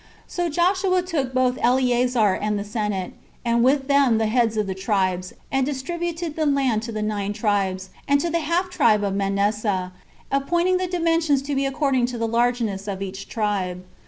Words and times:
22. 0.33 0.33
So 0.33 0.49
Joshua 0.51 1.01
took 1.03 1.31
both 1.31 1.59
Eleazar 1.61 2.33
and 2.33 2.57
the 2.57 2.63
senate, 2.63 3.13
and 3.45 3.63
with 3.63 3.87
them 3.87 4.17
the 4.17 4.25
heads 4.25 4.57
of 4.57 4.65
the 4.65 4.73
tribes, 4.73 5.31
and 5.51 5.63
distributed 5.63 6.35
the 6.35 6.47
land 6.47 6.81
to 6.81 6.91
the 6.91 7.03
nine 7.03 7.33
tribes, 7.33 7.91
and 8.07 8.19
to 8.19 8.31
the 8.31 8.39
half 8.39 8.71
tribe 8.71 9.03
of 9.03 9.13
Manasseh, 9.13 9.91
appointing 10.31 10.77
the 10.77 10.87
dimensions 10.87 11.43
to 11.43 11.53
be 11.53 11.67
according 11.67 12.07
to 12.07 12.17
the 12.17 12.27
largeness 12.27 12.87
of 12.87 13.03
each 13.03 13.29
tribe. 13.29 13.83